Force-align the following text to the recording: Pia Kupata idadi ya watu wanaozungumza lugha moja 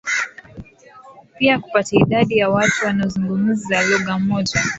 Pia 1.37 1.59
Kupata 1.59 1.95
idadi 1.95 2.37
ya 2.37 2.49
watu 2.49 2.85
wanaozungumza 2.85 3.81
lugha 3.83 4.19
moja 4.19 4.61